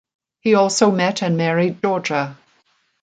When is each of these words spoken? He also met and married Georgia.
He 0.39 0.55
also 0.55 0.89
met 0.89 1.21
and 1.21 1.37
married 1.37 1.79
Georgia. 1.83 2.35